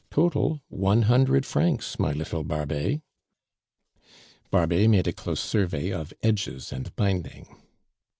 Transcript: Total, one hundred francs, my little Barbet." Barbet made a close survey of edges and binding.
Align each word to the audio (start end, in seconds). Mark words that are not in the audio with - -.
Total, 0.09 0.59
one 0.67 1.03
hundred 1.03 1.45
francs, 1.45 1.99
my 1.99 2.11
little 2.11 2.43
Barbet." 2.43 3.01
Barbet 4.49 4.89
made 4.89 5.05
a 5.05 5.13
close 5.13 5.39
survey 5.39 5.91
of 5.91 6.11
edges 6.23 6.73
and 6.73 6.95
binding. 6.95 7.55